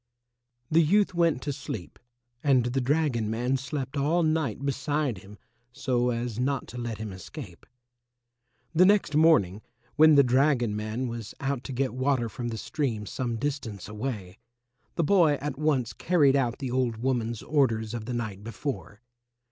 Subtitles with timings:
[0.71, 1.99] The youth went to sleep,
[2.43, 5.37] and the dragon man slept all night beside him
[5.71, 7.67] so as not to let him escape.
[8.73, 9.61] The next morning,
[9.97, 14.39] when the dragon man was out to get water from the stream some distance away,
[14.95, 19.01] the boy at once carried out the old woman's orders of the night before.